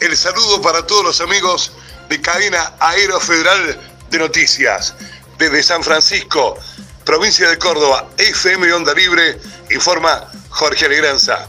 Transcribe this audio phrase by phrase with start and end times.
[0.00, 1.72] el saludo para todos los amigos
[2.08, 3.78] de Cadena Aero Federal
[4.10, 4.94] de Noticias.
[5.38, 6.58] Desde San Francisco,
[7.04, 9.38] provincia de Córdoba, FM Onda Libre,
[9.70, 11.46] informa Jorge Alegranza.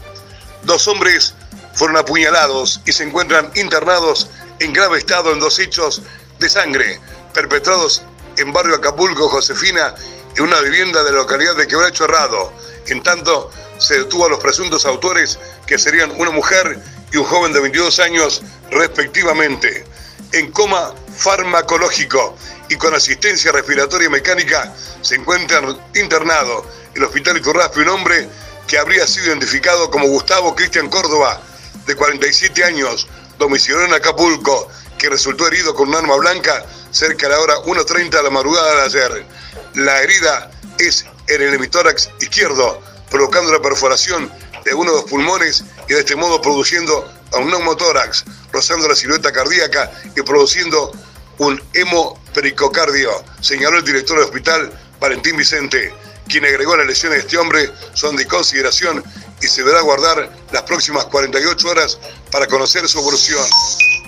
[0.64, 1.34] Dos hombres
[1.74, 4.28] fueron apuñalados y se encuentran internados
[4.60, 6.02] en grave estado en dos hechos
[6.38, 7.00] de sangre
[7.32, 8.02] perpetrados
[8.36, 9.94] en barrio Acapulco, Josefina,
[10.36, 12.52] en una vivienda de la localidad de Quebracho Herrado.
[12.86, 16.82] En tanto, se detuvo a los presuntos autores, que serían una mujer
[17.12, 19.84] y un joven de 22 años respectivamente,
[20.32, 22.36] en coma farmacológico
[22.68, 28.28] y con asistencia respiratoria mecánica, se encuentran internado en el hospital Iturraspe un hombre
[28.66, 31.42] que habría sido identificado como Gustavo Cristian Córdoba,
[31.86, 34.68] de 47 años, domiciliado en Acapulco,
[34.98, 38.74] que resultó herido con un arma blanca cerca de la hora 1.30 de la madrugada
[38.76, 39.26] de ayer.
[39.74, 44.30] La herida es en el hemitórax izquierdo, provocando la perforación
[44.64, 49.32] de uno de los pulmones y de este modo produciendo un neumotórax, rozando la silueta
[49.32, 50.92] cardíaca y produciendo
[51.38, 55.94] un hemopericocardio, señaló el director del hospital, Valentín Vicente,
[56.28, 59.02] quien agregó las lesiones de este hombre son de consideración
[59.40, 61.98] y se deberá guardar las próximas 48 horas
[62.30, 63.44] para conocer su evolución.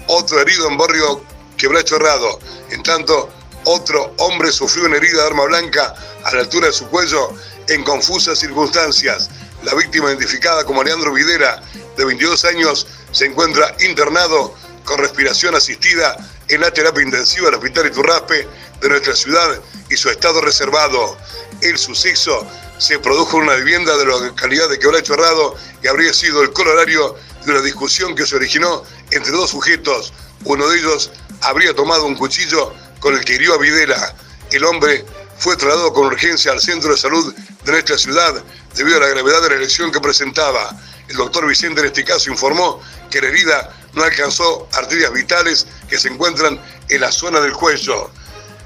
[0.07, 1.23] Otro herido en barrio
[1.57, 2.39] Quebracho Herrado.
[2.71, 3.31] En tanto,
[3.65, 5.95] otro hombre sufrió una herida de arma blanca
[6.25, 7.31] a la altura de su cuello
[7.69, 9.31] en confusas circunstancias.
[9.65, 11.63] La víctima, identificada como Leandro Videra,
[11.97, 16.17] de 22 años, se encuentra internado con respiración asistida
[16.49, 18.47] en la terapia intensiva del Hospital Iturraspe
[18.83, 21.17] de nuestra ciudad y su estado reservado.
[21.63, 26.13] El suceso se produjo en una vivienda de la localidad de Quebracho Herrado y habría
[26.13, 30.13] sido el colorario de una discusión que se originó entre dos sujetos.
[30.45, 34.15] Uno de ellos habría tomado un cuchillo con el que hirió a Videla.
[34.51, 35.07] El hombre
[35.39, 38.45] fue trasladado con urgencia al centro de salud de nuestra ciudad
[38.75, 40.71] debido a la gravedad de la lesión que presentaba.
[41.09, 45.99] El doctor Vicente en este caso informó que la herida no alcanzó arterias vitales que
[45.99, 48.11] se encuentran en la zona del cuello.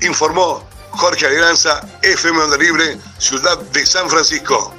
[0.00, 4.74] Informó Jorge Alegranza, FM Onda Libre, Ciudad de San Francisco.